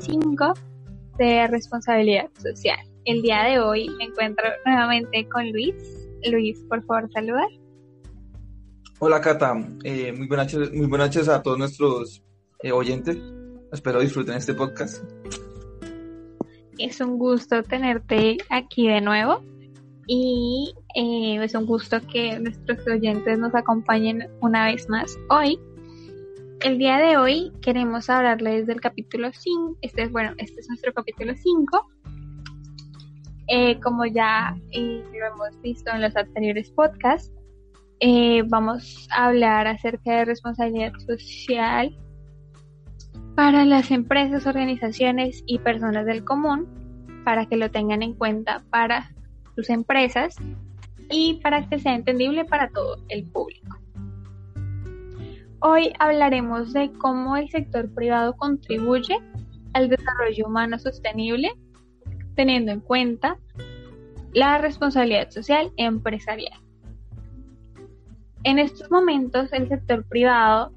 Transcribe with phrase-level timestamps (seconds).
[0.00, 0.54] Cinco
[1.18, 2.78] de responsabilidad social.
[3.04, 5.74] El día de hoy me encuentro nuevamente con Luis.
[6.30, 7.48] Luis, por favor, saludar.
[8.98, 9.54] Hola Cata,
[9.84, 12.24] eh, muy, buenas noches, muy buenas noches a todos nuestros
[12.62, 13.18] eh, oyentes.
[13.72, 15.04] Espero disfruten este podcast.
[16.78, 19.42] Es un gusto tenerte aquí de nuevo
[20.06, 25.58] y eh, es un gusto que nuestros oyentes nos acompañen una vez más hoy.
[26.60, 29.78] El día de hoy queremos hablarles del capítulo 5.
[29.82, 31.88] Este es, bueno, este es nuestro capítulo 5.
[33.82, 37.32] como ya lo hemos visto en los anteriores podcasts,
[38.00, 41.96] eh, vamos a hablar acerca de responsabilidad social
[43.34, 46.66] para las empresas, organizaciones y personas del común,
[47.24, 49.14] para que lo tengan en cuenta para
[49.56, 50.36] sus empresas
[51.10, 53.78] y para que sea entendible para todo el público.
[55.60, 59.18] Hoy hablaremos de cómo el sector privado contribuye
[59.72, 61.50] al desarrollo humano sostenible,
[62.34, 63.38] teniendo en cuenta
[64.32, 66.60] la responsabilidad social empresarial.
[68.44, 70.72] En estos momentos, el sector privado,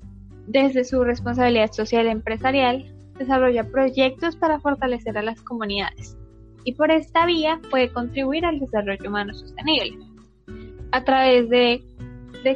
[0.47, 6.18] desde su responsabilidad social empresarial, desarrolla proyectos para fortalecer a las comunidades
[6.63, 9.97] y por esta vía puede contribuir al desarrollo humano sostenible.
[10.91, 11.83] A través de,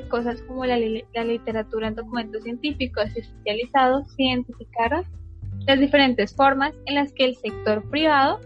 [0.10, 5.06] cosas como la, la literatura en documentos científicos especializados, se identificaron
[5.68, 8.40] las diferentes formas en las que el sector privado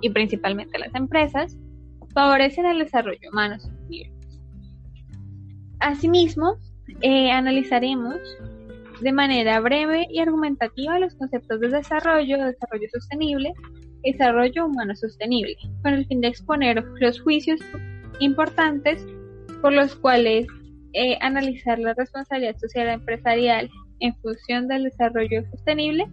[0.00, 1.56] y principalmente las empresas
[2.12, 4.12] favorecen el desarrollo humano sostenible.
[5.80, 6.56] Asimismo,
[7.00, 8.16] eh, analizaremos
[9.00, 13.52] de manera breve y argumentativa los conceptos de desarrollo, desarrollo sostenible
[14.02, 17.60] desarrollo humano sostenible, con el fin de exponer los juicios
[18.20, 19.06] importantes
[19.60, 20.46] por los cuales
[20.92, 26.06] eh, analizar la responsabilidad social empresarial en función del desarrollo sostenible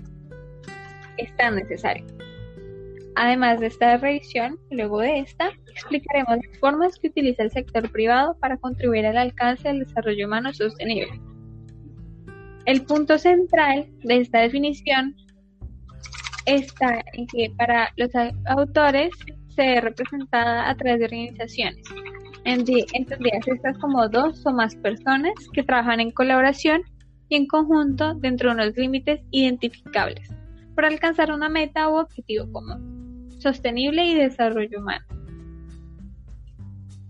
[1.17, 2.05] es tan necesario.
[3.15, 8.37] Además de esta revisión, luego de esta, explicaremos las formas que utiliza el sector privado
[8.39, 11.19] para contribuir al alcance del desarrollo humano sostenible.
[12.65, 15.15] El punto central de esta definición
[16.55, 18.09] está en que para los
[18.45, 19.11] autores
[19.49, 21.83] se ve representada a través de organizaciones,
[22.45, 26.81] entendidas estas como dos o más personas que trabajan en colaboración
[27.27, 30.29] y en conjunto dentro de unos límites identificables
[30.75, 35.05] para alcanzar una meta u objetivo común sostenible y desarrollo humano.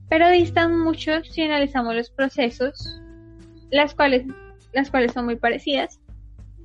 [0.09, 3.01] Pero distan mucho si analizamos los procesos,
[3.71, 4.25] las cuales,
[4.73, 5.99] las cuales son muy parecidas,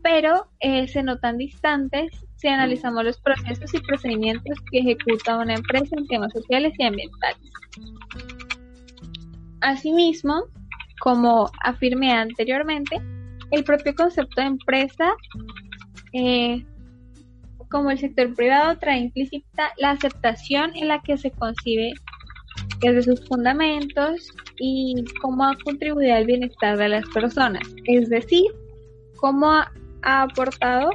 [0.03, 5.97] pero eh, se notan distantes si analizamos los procesos y procedimientos que ejecuta una empresa
[5.97, 7.51] en temas sociales y ambientales.
[9.63, 10.45] Asimismo,
[11.01, 13.01] como afirmé anteriormente,
[13.51, 15.15] el propio concepto de empresa
[16.13, 16.63] eh,
[17.71, 21.95] como el sector privado trae implícita la aceptación en la que se concibe
[22.81, 24.29] desde sus fundamentos
[24.59, 28.45] y cómo ha contribuido al bienestar de las personas, es decir,
[29.17, 29.73] cómo ha,
[30.03, 30.91] aportado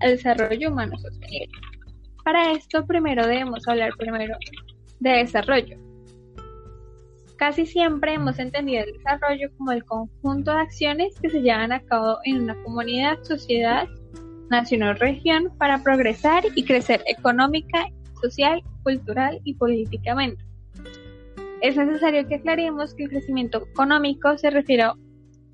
[0.00, 1.48] al desarrollo humano sostenible.
[2.24, 4.36] Para esto primero debemos hablar primero
[5.00, 5.78] de desarrollo.
[7.36, 11.80] Casi siempre hemos entendido el desarrollo como el conjunto de acciones que se llevan a
[11.80, 13.86] cabo en una comunidad, sociedad
[14.50, 17.86] nacional región para progresar y crecer económica,
[18.22, 20.42] social, cultural y políticamente.
[21.60, 24.84] Es necesario que aclaremos que el crecimiento económico se refiere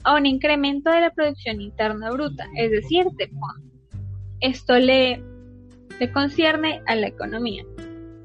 [0.04, 3.28] a un incremento de la producción interna bruta, es decir, de
[4.42, 5.22] Esto le,
[5.98, 7.64] le concierne a la economía.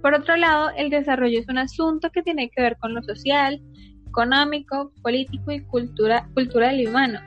[0.01, 3.61] Por otro lado, el desarrollo es un asunto que tiene que ver con lo social,
[4.07, 7.19] económico, político y cultura, cultural y humano.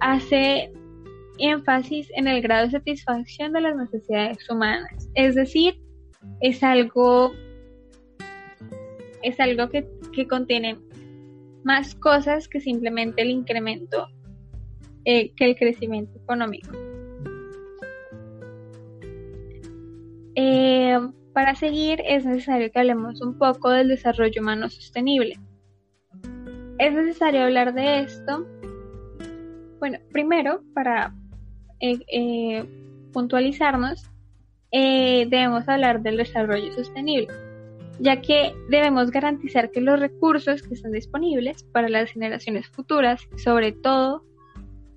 [0.00, 0.72] Hace
[1.38, 5.08] énfasis en el grado de satisfacción de las necesidades humanas.
[5.14, 5.78] Es decir,
[6.40, 7.32] es algo,
[9.22, 9.86] es algo que,
[10.28, 10.78] contiene
[11.64, 14.06] más cosas que simplemente el incremento
[15.04, 16.70] eh, que el crecimiento económico.
[20.34, 20.98] Eh,
[21.32, 25.38] para seguir es necesario que hablemos un poco del desarrollo humano sostenible.
[26.78, 28.46] Es necesario hablar de esto.
[29.78, 31.14] Bueno, primero, para
[31.80, 32.64] eh, eh,
[33.12, 34.10] puntualizarnos,
[34.70, 37.28] debemos hablar del desarrollo sostenible,
[38.00, 43.70] ya que debemos garantizar que los recursos que están disponibles para las generaciones futuras, sobre
[43.70, 44.24] todo,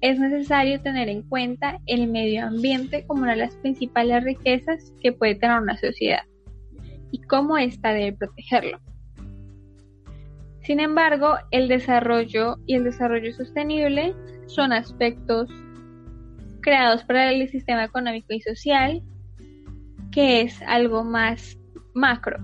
[0.01, 5.11] es necesario tener en cuenta el medio ambiente como una de las principales riquezas que
[5.11, 6.23] puede tener una sociedad
[7.11, 8.79] y cómo ésta debe protegerlo.
[10.61, 14.13] Sin embargo, el desarrollo y el desarrollo sostenible
[14.47, 15.49] son aspectos
[16.61, 19.01] creados para el sistema económico y social,
[20.11, 21.57] que es algo más
[21.93, 22.37] macro.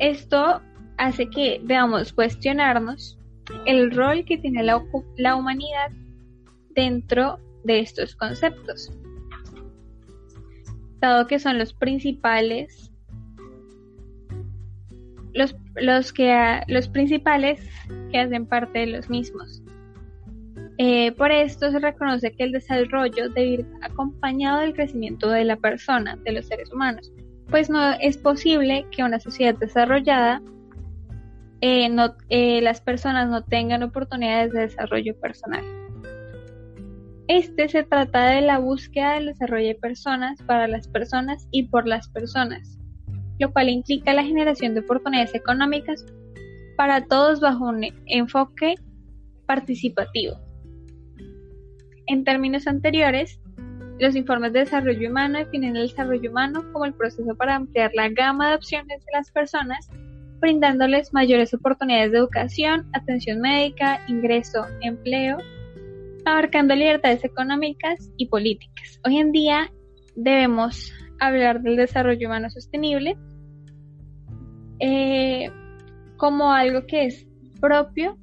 [0.00, 0.60] Esto
[0.96, 3.18] hace que debamos cuestionarnos
[3.64, 4.82] el rol que tiene la,
[5.16, 5.90] la humanidad
[6.78, 8.92] dentro de estos conceptos,
[11.00, 12.92] dado que son los principales
[15.34, 17.60] los, los, que, los principales
[18.12, 19.60] que hacen parte de los mismos.
[20.78, 25.56] Eh, por esto se reconoce que el desarrollo debe ir acompañado del crecimiento de la
[25.56, 27.12] persona, de los seres humanos,
[27.50, 30.40] pues no es posible que una sociedad desarrollada
[31.60, 31.90] eh,
[32.28, 35.64] eh, las personas no tengan oportunidades de desarrollo personal.
[37.28, 41.86] Este se trata de la búsqueda del desarrollo de personas para las personas y por
[41.86, 42.78] las personas,
[43.38, 46.06] lo cual implica la generación de oportunidades económicas
[46.78, 48.76] para todos bajo un enfoque
[49.44, 50.38] participativo.
[52.06, 53.38] En términos anteriores,
[54.00, 58.08] los informes de desarrollo humano definen el desarrollo humano como el proceso para ampliar la
[58.08, 59.90] gama de opciones de las personas,
[60.40, 65.36] brindándoles mayores oportunidades de educación, atención médica, ingreso, empleo,
[66.28, 69.00] abarcando libertades económicas y políticas.
[69.04, 69.72] Hoy en día
[70.14, 73.16] debemos hablar del desarrollo humano sostenible
[74.78, 75.50] eh,
[76.16, 77.26] como algo que es
[77.60, 78.18] propio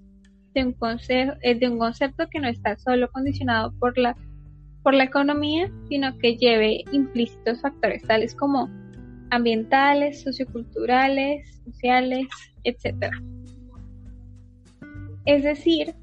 [0.54, 0.76] de un,
[1.10, 4.16] eh, de un concepto que no está solo condicionado por la,
[4.84, 8.70] por la economía, sino que lleve implícitos factores tales como
[9.32, 12.28] ambientales, socioculturales, sociales,
[12.64, 13.10] etc.
[15.26, 15.96] Es decir,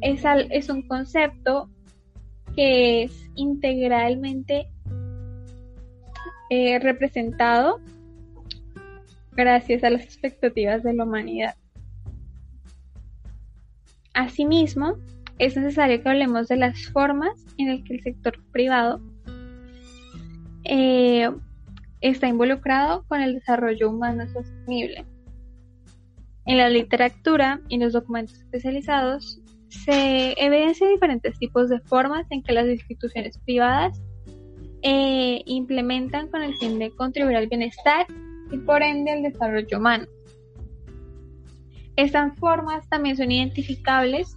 [0.00, 1.68] es, un concepto
[2.54, 4.68] que es integralmente
[6.50, 7.80] eh, representado
[9.32, 11.54] gracias a las expectativas de la humanidad.
[14.14, 14.96] Asimismo,
[15.38, 19.00] es necesario que hablemos de las formas en las que el sector privado
[20.64, 21.30] eh,
[22.00, 25.04] está involucrado con el desarrollo humano sostenible.
[26.46, 32.52] En la literatura y los documentos especializados se evidencian diferentes tipos de formas en que
[32.52, 34.00] las instituciones privadas
[34.82, 38.06] eh, implementan con el fin de contribuir al bienestar
[38.50, 40.06] y por ende al desarrollo humano.
[41.96, 44.36] Estas formas también son identificables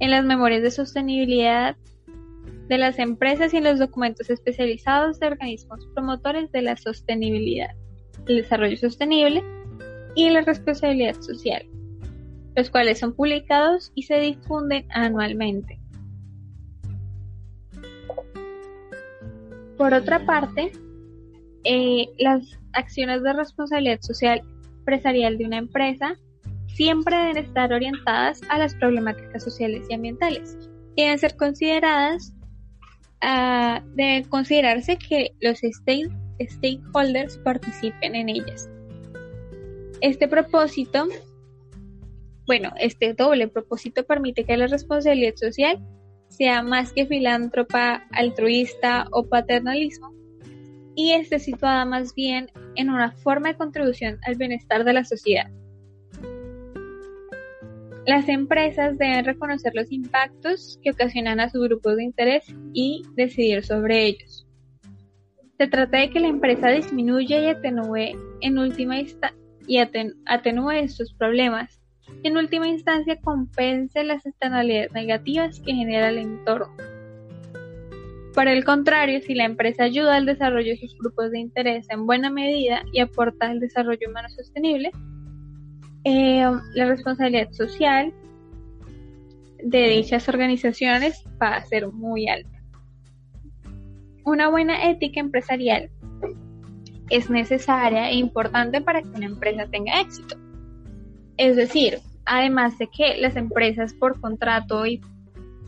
[0.00, 1.76] en las memorias de sostenibilidad
[2.68, 7.70] de las empresas y en los documentos especializados de organismos promotores de la sostenibilidad,
[8.26, 9.44] el desarrollo sostenible
[10.16, 11.66] y la responsabilidad social,
[12.56, 15.80] los cuales son publicados y se difunden anualmente.
[19.76, 20.72] Por otra parte,
[21.64, 24.42] eh, las acciones de responsabilidad social
[24.78, 26.16] empresarial de una empresa
[26.74, 30.58] siempre deben estar orientadas a las problemáticas sociales y ambientales.
[30.96, 32.34] Deben ser consideradas,
[33.22, 38.68] uh, debe considerarse que los stakeholders participen en ellas.
[40.00, 41.08] Este propósito,
[42.46, 45.78] bueno, este doble propósito permite que la responsabilidad social
[46.28, 50.12] sea más que filántropa, altruista o paternalismo,
[50.94, 55.50] y esté situada más bien en una forma de contribución al bienestar de la sociedad.
[58.06, 63.64] Las empresas deben reconocer los impactos que ocasionan a sus grupos de interés y decidir
[63.64, 64.46] sobre ellos.
[65.56, 68.96] Se trata de que la empresa disminuya y atenúe en última
[69.66, 71.80] y atenúe estos problemas.
[72.22, 76.74] En última instancia, compense las externalidades negativas que genera el entorno.
[78.34, 82.04] Por el contrario, si la empresa ayuda al desarrollo de sus grupos de interés en
[82.04, 84.90] buena medida y aporta al desarrollo humano sostenible,
[86.04, 86.44] eh,
[86.74, 88.12] la responsabilidad social
[89.62, 92.60] de dichas organizaciones va a ser muy alta.
[94.24, 95.90] Una buena ética empresarial
[97.10, 100.36] es necesaria e importante para que una empresa tenga éxito.
[101.36, 105.00] Es decir, además de que las empresas por contrato y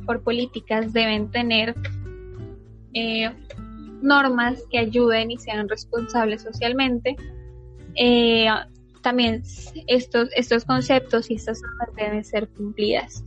[0.04, 1.74] por políticas deben tener
[2.94, 3.30] eh,
[4.00, 7.16] normas que ayuden y sean responsables socialmente.
[7.96, 8.46] Eh,
[9.02, 9.42] también
[9.86, 13.22] estos, estos conceptos y estas normas deben ser cumplidas.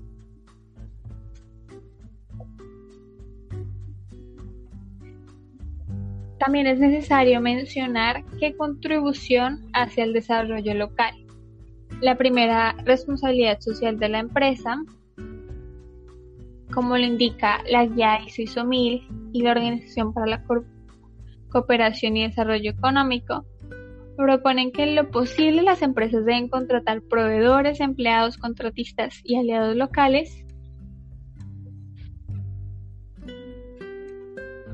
[6.39, 11.13] También es necesario mencionar qué contribución hacia el desarrollo local.
[12.01, 14.79] La primera responsabilidad social de la empresa
[16.71, 20.43] como lo indica la guía ISO 1000 y la Organización para la
[21.49, 23.45] Cooperación y Desarrollo Económico,
[24.15, 30.45] proponen que en lo posible las empresas deben contratar proveedores, empleados, contratistas y aliados locales,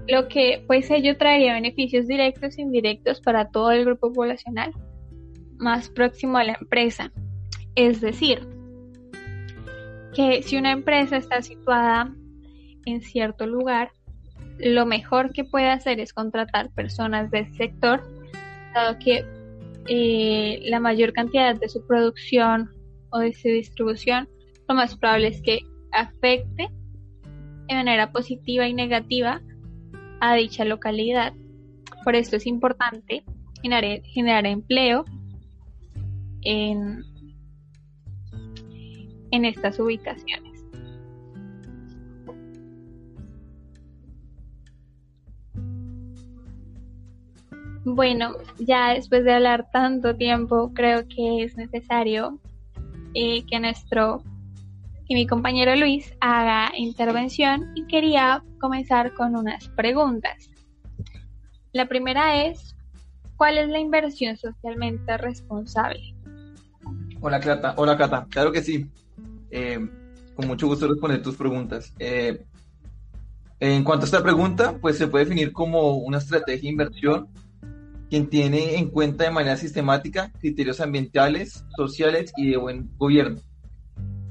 [0.08, 4.72] lo que pues ello traería beneficios directos e indirectos para todo el grupo poblacional
[5.58, 7.12] más próximo a la empresa.
[7.76, 8.48] Es decir,
[10.14, 12.14] que si una empresa está situada
[12.86, 13.92] en cierto lugar,
[14.60, 18.02] lo mejor que puede hacer es contratar personas del sector,
[18.74, 19.26] dado que
[19.88, 22.72] eh, la mayor cantidad de su producción
[23.12, 24.30] o de su distribución,
[24.68, 25.60] lo más probable es que
[25.92, 26.70] afecte
[27.68, 29.42] de manera positiva y negativa
[30.22, 31.34] a dicha localidad.
[32.04, 33.24] Por esto es importante
[33.62, 35.06] generar empleo
[36.46, 37.04] en,
[39.32, 40.64] en estas ubicaciones.
[47.84, 52.40] Bueno, ya después de hablar tanto tiempo, creo que es necesario
[53.14, 54.24] eh, que nuestro
[55.08, 60.50] y mi compañero Luis haga intervención y quería comenzar con unas preguntas.
[61.74, 62.76] La primera es,
[63.38, 66.15] ¿cuál es la inversión socialmente responsable?
[67.28, 67.74] Hola, Cata.
[67.78, 68.28] Hola, Cata.
[68.30, 68.86] Claro que sí.
[69.50, 69.80] Eh,
[70.36, 71.92] con mucho gusto responder tus preguntas.
[71.98, 72.46] Eh,
[73.60, 77.28] en cuanto a esta pregunta, pues se puede definir como una estrategia de inversión
[78.12, 83.42] quien tiene en cuenta de manera sistemática criterios ambientales, sociales y de buen gobierno.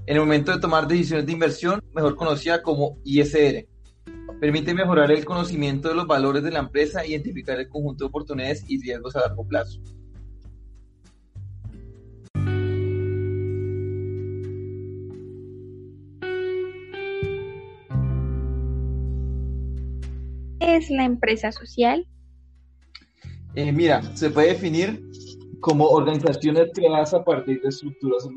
[0.06, 3.66] En el momento de tomar decisiones de inversión, mejor conocida como ISR,
[4.38, 8.08] permite mejorar el conocimiento de los valores de la empresa e identificar el conjunto de
[8.08, 9.80] oportunidades y riesgos a largo plazo.
[20.64, 22.06] Es la empresa social?
[23.54, 25.02] Eh, mira, se puede definir
[25.60, 28.28] como organizaciones creadas a partir de estructuras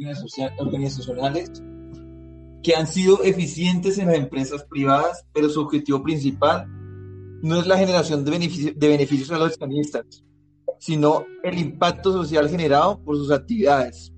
[0.60, 1.52] organizacionales
[2.64, 6.68] que han sido eficientes en las empresas privadas, pero su objetivo principal
[7.42, 10.24] no es la generación de, de beneficios a los accionistas,
[10.80, 14.14] sino el impacto social generado por sus actividades.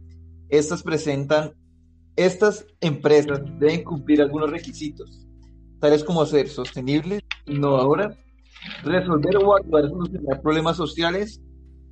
[0.49, 1.53] Estas presentan,
[2.15, 5.27] estas empresas deben cumplir algunos requisitos,
[5.79, 8.18] tales como ser sostenibles, innovadoras,
[8.84, 11.41] resolver o ayudar a solucionar problemas sociales,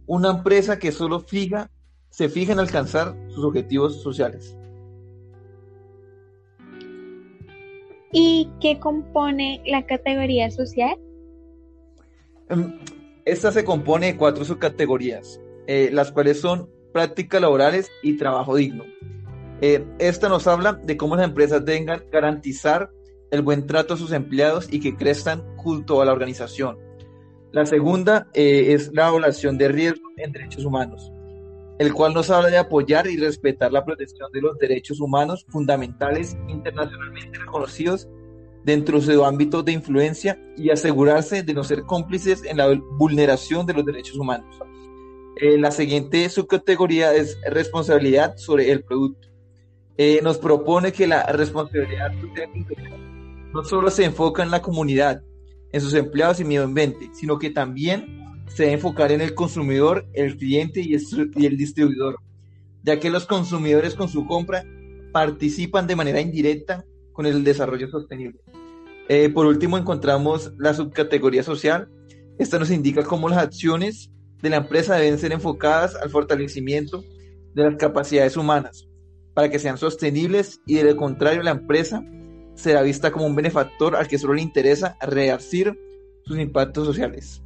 [0.06, 1.70] una empresa que solo fija,
[2.10, 4.58] se fija en alcanzar sus objetivos sociales.
[8.12, 10.98] ¿Y qué compone la categoría social?
[12.50, 12.80] Em,
[13.26, 18.86] esta se compone de cuatro subcategorías, eh, las cuales son prácticas laborales y trabajo digno.
[19.62, 22.90] Eh, esta nos habla de cómo las empresas deben garantizar
[23.32, 26.78] el buen trato a sus empleados y que crezcan junto a la organización.
[27.52, 31.12] La segunda eh, es la evaluación de riesgo en derechos humanos,
[31.80, 36.38] el cual nos habla de apoyar y respetar la protección de los derechos humanos fundamentales
[36.48, 38.08] internacionalmente reconocidos
[38.64, 42.68] dentro de su ámbito de influencia y asegurarse de no ser cómplices en la
[42.98, 44.60] vulneración de los derechos humanos.
[45.40, 49.30] Eh, la siguiente subcategoría es responsabilidad sobre el producto.
[49.98, 52.12] Eh, nos propone que la responsabilidad
[53.54, 55.22] no solo se enfoca en la comunidad,
[55.72, 60.08] en sus empleados y medio ambiente, sino que también se debe enfocar en el consumidor,
[60.14, 60.94] el cliente y
[61.46, 62.18] el distribuidor,
[62.84, 64.64] ya que los consumidores con su compra
[65.12, 68.40] participan de manera indirecta con el desarrollo sostenible.
[69.10, 71.90] Eh, por último, encontramos la subcategoría social.
[72.38, 74.12] Esta nos indica cómo las acciones
[74.42, 77.04] de la empresa deben ser enfocadas al fortalecimiento
[77.54, 78.88] de las capacidades humanas
[79.34, 82.04] para que sean sostenibles y de lo contrario la empresa
[82.58, 85.80] será vista como un benefactor al que solo le interesa rearcir
[86.26, 87.42] sus impactos sociales.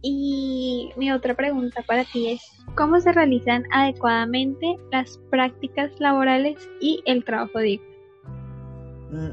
[0.00, 2.40] Y mi otra pregunta para ti es,
[2.74, 7.86] ¿cómo se realizan adecuadamente las prácticas laborales y el trabajo digno?
[9.10, 9.30] Mm,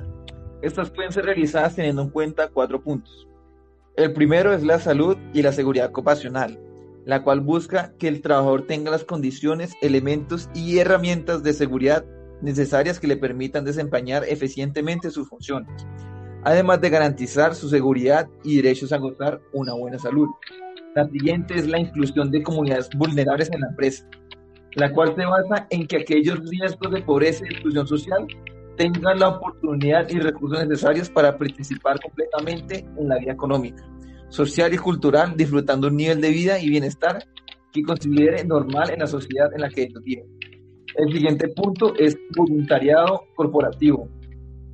[0.61, 3.27] estas pueden ser realizadas teniendo en cuenta cuatro puntos.
[3.95, 6.59] El primero es la salud y la seguridad ocupacional,
[7.05, 12.05] la cual busca que el trabajador tenga las condiciones, elementos y herramientas de seguridad
[12.41, 15.69] necesarias que le permitan desempeñar eficientemente sus funciones,
[16.43, 20.27] además de garantizar su seguridad y derechos a gozar una buena salud.
[20.95, 24.07] La siguiente es la inclusión de comunidades vulnerables en la empresa,
[24.75, 28.27] la cual se basa en que aquellos riesgos de pobreza y exclusión social
[28.77, 33.83] tengan la oportunidad y recursos necesarios para participar completamente en la vida económica,
[34.29, 37.25] social y cultural, disfrutando un nivel de vida y bienestar
[37.73, 40.25] que considere normal en la sociedad en la que viven.
[40.95, 44.09] El siguiente punto es voluntariado corporativo.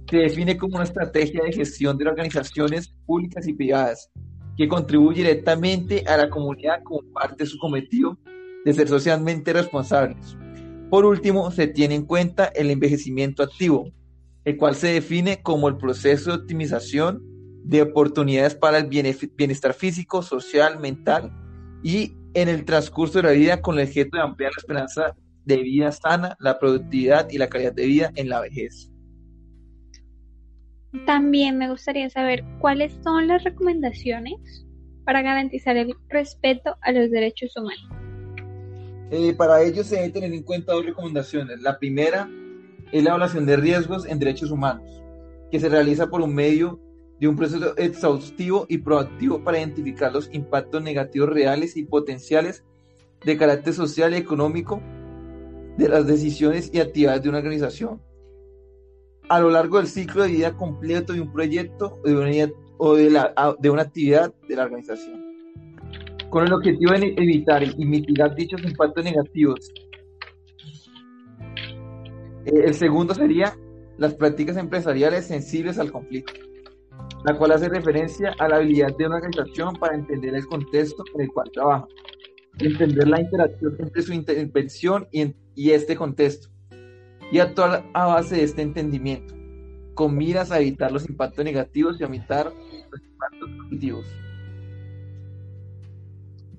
[0.09, 4.09] Se define como una estrategia de gestión de organizaciones públicas y privadas
[4.57, 8.17] que contribuye directamente a la comunidad como parte de su cometido
[8.63, 10.37] de ser socialmente responsables.
[10.89, 13.91] Por último, se tiene en cuenta el envejecimiento activo,
[14.45, 17.21] el cual se define como el proceso de optimización
[17.63, 21.31] de oportunidades para el bienestar físico, social, mental
[21.83, 25.57] y en el transcurso de la vida con el objeto de ampliar la esperanza de
[25.57, 28.91] vida sana, la productividad y la calidad de vida en la vejez.
[31.05, 34.65] También me gustaría saber cuáles son las recomendaciones
[35.03, 37.89] para garantizar el respeto a los derechos humanos.
[39.11, 41.61] Eh, para ello se debe tener en cuenta dos recomendaciones.
[41.61, 42.27] La primera
[42.91, 45.03] es la evaluación de riesgos en derechos humanos,
[45.51, 46.79] que se realiza por un medio
[47.19, 52.63] de un proceso exhaustivo y proactivo para identificar los impactos negativos reales y potenciales
[53.23, 54.81] de carácter social y económico
[55.77, 58.01] de las decisiones y actividades de una organización
[59.29, 62.95] a lo largo del ciclo de vida completo de un proyecto o de una, o
[62.95, 65.23] de, de una actividad de la organización.
[66.29, 69.71] Con el objetivo de evitar y mitigar dichos impactos negativos.
[72.45, 73.57] Eh, el segundo sería
[73.97, 76.33] las prácticas empresariales sensibles al conflicto,
[77.23, 81.21] la cual hace referencia a la habilidad de una organización para entender el contexto en
[81.21, 81.87] el cual trabaja,
[82.59, 86.49] entender la interacción entre su intervención y, y este contexto,
[87.31, 89.33] y actuar a base de este entendimiento,
[89.93, 92.51] con miras a evitar los impactos negativos y a evitar
[92.91, 94.05] los impactos positivos.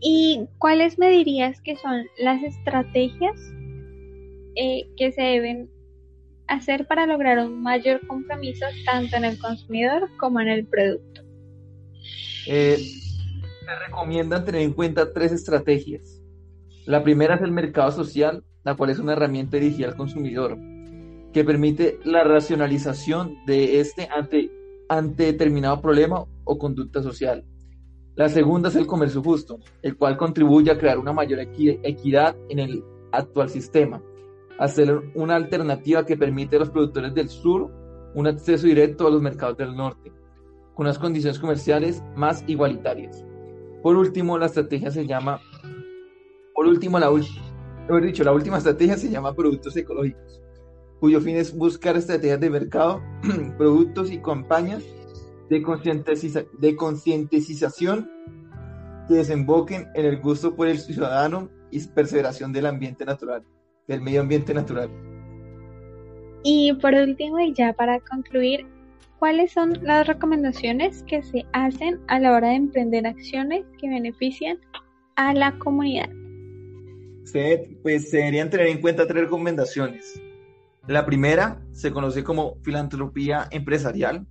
[0.00, 3.34] ¿Y cuáles me dirías que son las estrategias
[4.54, 5.70] eh, que se deben
[6.48, 11.22] hacer para lograr un mayor compromiso tanto en el consumidor como en el producto?
[12.46, 12.78] Eh,
[13.66, 16.22] se recomiendan tener en cuenta tres estrategias.
[16.86, 20.56] La primera es el mercado social, la cual es una herramienta dirigida al consumidor,
[21.32, 24.52] que permite la racionalización de este ante,
[24.88, 27.44] ante determinado problema o conducta social.
[28.14, 32.60] La segunda es el comercio justo, el cual contribuye a crear una mayor equidad en
[32.60, 34.00] el actual sistema,
[34.60, 37.68] hacer una alternativa que permite a los productores del sur
[38.14, 40.12] un acceso directo a los mercados del norte,
[40.74, 43.25] con unas condiciones comerciales más igualitarias.
[43.86, 45.40] Por último, la estrategia se llama,
[46.56, 47.08] por último, la,
[48.00, 50.42] dicho, la última estrategia se llama productos ecológicos,
[50.98, 53.00] cuyo fin es buscar estrategias de mercado,
[53.56, 54.82] productos y campañas
[55.48, 55.64] de,
[56.58, 58.10] de concientización
[59.06, 63.44] que desemboquen en el gusto por el ciudadano y perseveración del ambiente natural,
[63.86, 64.90] del medio ambiente natural.
[66.42, 68.66] Y por último, y ya para concluir,
[69.18, 74.58] ¿cuáles son las recomendaciones que se hacen a la hora de emprender acciones que benefician
[75.16, 76.08] a la comunidad?
[77.82, 80.20] Pues se deberían tener en cuenta tres recomendaciones.
[80.86, 84.26] La primera se conoce como filantropía empresarial,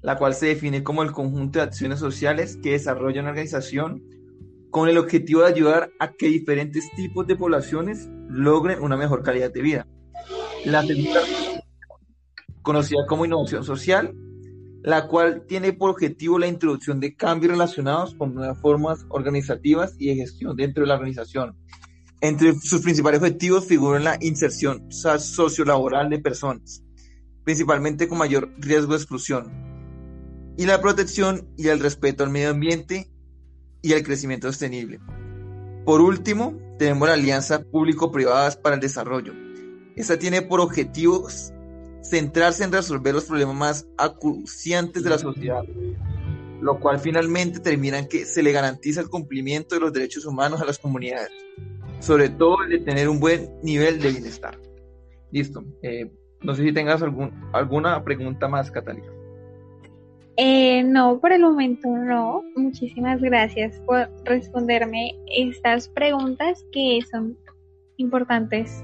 [0.00, 4.02] la cual se define como el conjunto de acciones sociales que desarrolla una organización
[4.70, 9.52] con el objetivo de ayudar a que diferentes tipos de poblaciones logren una mejor calidad
[9.52, 9.86] de vida.
[10.64, 11.20] La segunda,
[12.62, 14.14] conocida como innovación social,
[14.82, 20.08] la cual tiene por objetivo la introducción de cambios relacionados con nuevas formas organizativas y
[20.08, 21.56] de gestión dentro de la organización,
[22.20, 26.84] entre sus principales objetivos figuran la inserción sociolaboral de personas,
[27.44, 29.50] principalmente con mayor riesgo de exclusión,
[30.56, 33.10] y la protección y el respeto al medio ambiente
[33.82, 35.00] y al crecimiento sostenible.
[35.84, 39.32] Por último, tenemos la Alianza Público-Privadas para el Desarrollo.
[39.96, 41.26] Esta tiene por objetivo
[42.02, 45.62] centrarse en resolver los problemas más acuciantes de la sociedad,
[46.60, 50.60] lo cual finalmente termina en que se le garantiza el cumplimiento de los derechos humanos
[50.60, 51.30] a las comunidades
[52.02, 54.58] sobre todo el de tener un buen nivel de bienestar.
[55.30, 55.64] Listo.
[55.82, 56.10] Eh,
[56.42, 59.06] no sé si tengas algún, alguna pregunta más, Catalina.
[60.36, 62.42] Eh, no, por el momento no.
[62.56, 67.38] Muchísimas gracias por responderme estas preguntas que son
[67.98, 68.82] importantes,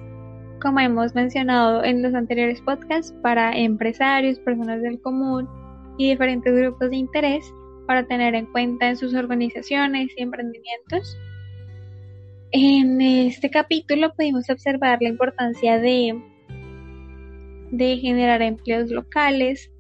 [0.61, 5.49] como hemos mencionado en los anteriores podcasts, para empresarios, personas del común
[5.97, 7.53] y diferentes grupos de interés
[7.87, 11.19] para tener en cuenta en sus organizaciones y emprendimientos.
[12.51, 16.23] En este capítulo pudimos observar la importancia de,
[17.71, 19.71] de generar empleos locales,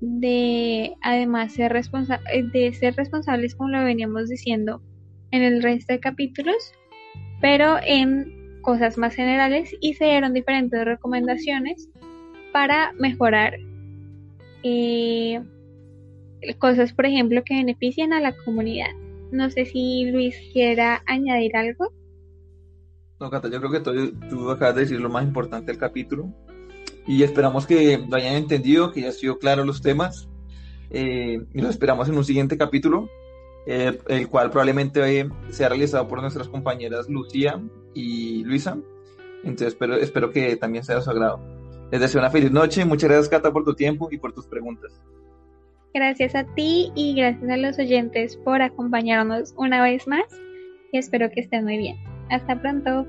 [0.00, 4.82] de además ser, de ser responsables, como lo veníamos diciendo
[5.30, 6.72] en el resto de capítulos,
[7.40, 11.88] pero en cosas más generales y se dieron diferentes recomendaciones
[12.52, 13.54] para mejorar
[14.64, 15.40] eh,
[16.58, 18.90] cosas, por ejemplo, que beneficien a la comunidad.
[19.30, 21.92] No sé si Luis quiera añadir algo.
[23.20, 23.80] No, Cata, yo creo que
[24.28, 26.32] tú, acabas de decir lo más importante del capítulo
[27.06, 30.28] y esperamos que lo hayan entendido, que ya han sido claros los temas
[30.90, 33.08] eh, y los esperamos en un siguiente capítulo
[33.66, 37.60] eh, el cual probablemente sea realizado por nuestras compañeras Lucía
[37.94, 38.76] y Luisa.
[39.38, 41.40] Entonces espero, espero que también sea de su agrado.
[41.90, 42.84] Les deseo una feliz noche.
[42.84, 44.92] Muchas gracias, Cata, por tu tiempo y por tus preguntas.
[45.92, 50.24] Gracias a ti y gracias a los oyentes por acompañarnos una vez más
[50.92, 51.96] y espero que estén muy bien.
[52.30, 53.06] Hasta pronto.